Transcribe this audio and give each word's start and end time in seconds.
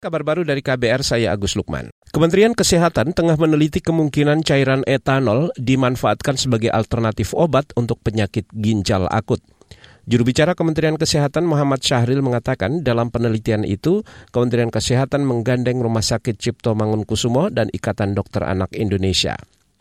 Kabar 0.00 0.24
baru 0.24 0.48
dari 0.48 0.64
KBR, 0.64 1.04
saya 1.04 1.28
Agus 1.36 1.52
Lukman. 1.60 1.92
Kementerian 2.08 2.56
Kesehatan 2.56 3.12
tengah 3.12 3.36
meneliti 3.36 3.84
kemungkinan 3.84 4.40
cairan 4.48 4.80
etanol 4.88 5.52
dimanfaatkan 5.60 6.40
sebagai 6.40 6.72
alternatif 6.72 7.36
obat 7.36 7.68
untuk 7.76 8.00
penyakit 8.00 8.48
ginjal 8.48 9.04
akut. 9.12 9.44
Juru 10.08 10.24
bicara 10.24 10.56
Kementerian 10.56 10.96
Kesehatan 10.96 11.44
Muhammad 11.44 11.84
Syahril 11.84 12.24
mengatakan 12.24 12.80
dalam 12.80 13.12
penelitian 13.12 13.60
itu, 13.68 14.00
Kementerian 14.32 14.72
Kesehatan 14.72 15.20
menggandeng 15.28 15.84
Rumah 15.84 16.00
Sakit 16.00 16.40
Cipto 16.40 16.72
Mangunkusumo 16.72 17.52
dan 17.52 17.68
Ikatan 17.68 18.16
Dokter 18.16 18.48
Anak 18.48 18.72
Indonesia. 18.72 19.36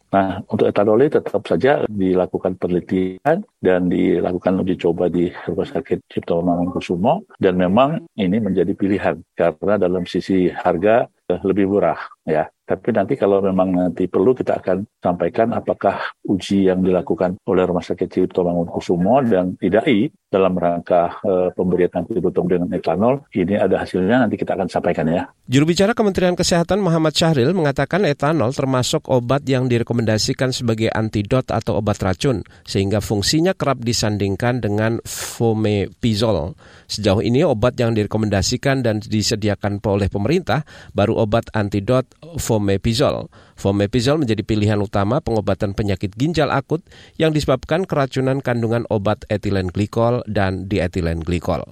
Nah, 0.09 0.41
untuk 0.49 0.65
etanol 0.65 1.05
ini 1.05 1.13
tetap 1.13 1.45
saja 1.45 1.85
dilakukan 1.85 2.57
penelitian 2.57 3.45
dan 3.61 3.81
dilakukan 3.93 4.57
uji 4.65 4.75
coba 4.81 5.05
di 5.05 5.29
Rumah 5.29 5.69
Sakit 5.69 6.09
Cipto 6.09 6.41
Mangunkusumo. 6.41 7.29
Dan 7.37 7.61
memang 7.61 8.09
ini 8.17 8.41
menjadi 8.41 8.73
pilihan 8.73 9.21
karena 9.37 9.77
dalam 9.77 10.09
sisi 10.09 10.49
harga 10.49 11.05
lebih 11.45 11.69
murah 11.69 11.99
ya. 12.29 12.45
Tapi 12.69 12.93
nanti 12.93 13.17
kalau 13.17 13.41
memang 13.41 13.73
nanti 13.73 14.05
perlu 14.05 14.37
kita 14.37 14.61
akan 14.61 14.85
sampaikan 15.01 15.57
apakah 15.57 16.13
uji 16.21 16.69
yang 16.69 16.85
dilakukan 16.85 17.41
oleh 17.49 17.65
Rumah 17.65 17.81
Sakit 17.81 18.05
Cipto 18.05 18.45
Mangunkusumo 18.45 19.25
dan 19.25 19.57
IDAI 19.57 20.13
dalam 20.29 20.53
rangka 20.53 21.17
uh, 21.25 21.49
pemberian 21.57 21.89
antibiotik 21.89 22.45
dengan 22.45 22.69
etanol 22.69 23.25
ini 23.33 23.57
ada 23.57 23.81
hasilnya 23.81 24.21
nanti 24.21 24.37
kita 24.37 24.53
akan 24.53 24.69
sampaikan 24.69 25.09
ya. 25.09 25.25
Juru 25.49 25.73
bicara 25.73 25.97
Kementerian 25.97 26.37
Kesehatan 26.37 26.77
Muhammad 26.77 27.17
Syahril 27.17 27.57
mengatakan 27.57 28.05
etanol 28.05 28.53
termasuk 28.53 29.09
obat 29.09 29.41
yang 29.49 29.65
direkomendasikan 29.65 30.53
sebagai 30.53 30.93
antidot 30.93 31.49
atau 31.49 31.81
obat 31.81 31.97
racun 32.05 32.45
sehingga 32.69 33.01
fungsinya 33.01 33.57
kerap 33.57 33.81
disandingkan 33.81 34.61
dengan 34.61 35.01
fomepizol. 35.09 36.53
Sejauh 36.85 37.25
ini 37.25 37.41
obat 37.41 37.73
yang 37.81 37.97
direkomendasikan 37.97 38.85
dan 38.85 39.01
disediakan 39.01 39.81
oleh 39.81 40.05
pemerintah 40.05 40.61
baru 40.93 41.25
obat 41.25 41.49
antidot 41.57 42.05
fomepizol 42.37 43.31
fomepizol. 43.59 44.21
Menjadi 44.21 44.43
pilihan 44.43 44.79
utama 44.79 45.19
pengobatan 45.19 45.75
penyakit 45.75 46.15
ginjal 46.15 46.51
akut 46.53 46.83
yang 47.19 47.35
disebabkan 47.35 47.83
keracunan 47.83 48.39
kandungan 48.39 48.87
obat 48.87 49.23
etilen 49.27 49.67
glikol 49.71 50.23
dan 50.29 50.67
dietilen 50.71 51.23
glikol. 51.23 51.63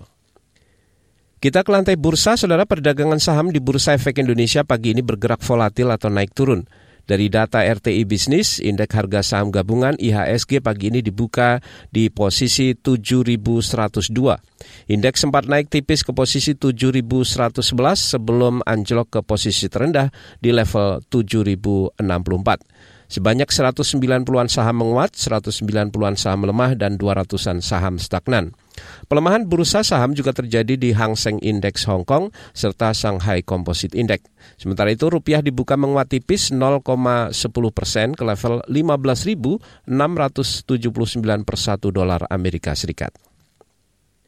Kita 1.37 1.61
ke 1.61 1.69
lantai 1.69 2.01
bursa, 2.01 2.33
saudara 2.33 2.65
perdagangan 2.65 3.21
saham 3.21 3.53
di 3.53 3.61
Bursa 3.61 3.93
Efek 3.93 4.17
Indonesia 4.25 4.65
pagi 4.65 4.97
ini 4.97 5.05
bergerak 5.05 5.45
volatil 5.45 5.93
atau 5.93 6.09
naik 6.09 6.33
turun. 6.33 6.65
Dari 7.07 7.31
data 7.31 7.63
RTI 7.63 8.03
Bisnis, 8.03 8.59
indeks 8.59 8.91
harga 8.91 9.23
saham 9.23 9.47
gabungan 9.47 9.95
IHSG 9.95 10.59
pagi 10.59 10.91
ini 10.91 10.99
dibuka 10.99 11.63
di 11.87 12.11
posisi 12.11 12.75
7.102. 12.75 14.11
Indeks 14.91 15.23
sempat 15.23 15.47
naik 15.47 15.71
tipis 15.71 16.03
ke 16.03 16.11
posisi 16.11 16.59
7.111 16.59 17.63
sebelum 17.95 18.59
anjlok 18.67 19.07
ke 19.07 19.19
posisi 19.23 19.71
terendah 19.71 20.11
di 20.43 20.51
level 20.51 20.99
7.064. 21.07 22.96
Sebanyak 23.07 23.47
190-an 23.47 24.51
saham 24.51 24.83
menguat, 24.83 25.15
190-an 25.15 26.15
saham 26.19 26.43
lemah, 26.43 26.75
dan 26.75 26.99
200-an 26.99 27.63
saham 27.63 27.95
stagnan. 27.95 28.51
Pelemahan 29.09 29.47
bursa 29.47 29.81
saham 29.81 30.13
juga 30.13 30.35
terjadi 30.35 30.77
di 30.77 30.93
Hang 30.93 31.17
Seng 31.17 31.41
Index 31.41 31.87
Hong 31.89 32.05
Kong 32.05 32.29
serta 32.53 32.93
Shanghai 32.93 33.41
Composite 33.41 33.97
Index. 33.97 34.29
Sementara 34.61 34.93
itu 34.93 35.09
rupiah 35.09 35.41
dibuka 35.41 35.73
menguat 35.73 36.13
tipis 36.13 36.53
0,10 36.53 37.33
persen 37.73 38.13
ke 38.13 38.21
level 38.21 38.61
15.679 38.69 39.89
per 41.47 41.57
satu 41.57 41.89
dolar 41.89 42.27
Amerika 42.29 42.77
Serikat. 42.77 43.26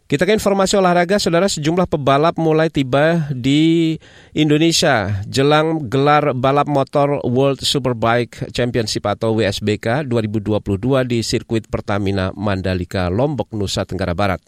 Kita 0.09 0.25
ke 0.25 0.33
informasi 0.33 0.73
olahraga, 0.73 1.21
saudara 1.21 1.45
sejumlah 1.45 1.85
pebalap 1.85 2.33
mulai 2.41 2.73
tiba 2.73 3.29
di 3.29 3.93
Indonesia 4.33 5.21
jelang 5.29 5.85
gelar 5.85 6.33
balap 6.33 6.65
motor 6.65 7.21
World 7.21 7.61
Superbike 7.61 8.49
Championship 8.49 9.05
atau 9.05 9.37
WSBK 9.37 10.09
2022 10.09 11.05
di 11.05 11.21
sirkuit 11.21 11.69
Pertamina 11.69 12.33
Mandalika, 12.33 13.05
Lombok, 13.13 13.53
Nusa 13.53 13.85
Tenggara 13.85 14.17
Barat. 14.17 14.41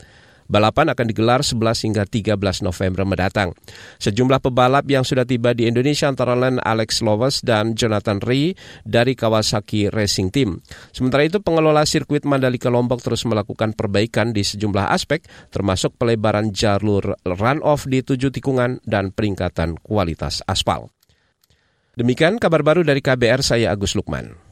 Balapan 0.51 0.91
akan 0.91 1.05
digelar 1.07 1.47
11 1.47 1.87
hingga 1.87 2.03
13 2.03 2.35
November 2.67 3.07
mendatang. 3.07 3.55
Sejumlah 4.03 4.43
pebalap 4.43 4.83
yang 4.91 5.07
sudah 5.07 5.23
tiba 5.23 5.55
di 5.55 5.71
Indonesia 5.71 6.11
antara 6.11 6.35
lain 6.35 6.59
Alex 6.59 6.99
Loves 6.99 7.39
dan 7.39 7.71
Jonathan 7.79 8.19
Ri 8.19 8.51
dari 8.83 9.15
Kawasaki 9.15 9.87
Racing 9.87 10.27
Team. 10.35 10.59
Sementara 10.91 11.23
itu 11.23 11.39
pengelola 11.39 11.87
sirkuit 11.87 12.27
Mandalika 12.27 12.67
Lombok 12.67 12.99
terus 12.99 13.23
melakukan 13.23 13.71
perbaikan 13.71 14.35
di 14.35 14.43
sejumlah 14.43 14.91
aspek 14.91 15.23
termasuk 15.55 15.95
pelebaran 15.95 16.51
jalur 16.51 17.15
run-off 17.23 17.87
di 17.87 18.03
tujuh 18.03 18.35
tikungan 18.35 18.83
dan 18.83 19.15
peningkatan 19.15 19.79
kualitas 19.79 20.43
aspal. 20.51 20.91
Demikian 21.95 22.43
kabar 22.43 22.59
baru 22.59 22.83
dari 22.83 22.99
KBR 22.99 23.39
saya 23.39 23.71
Agus 23.71 23.95
Lukman. 23.95 24.50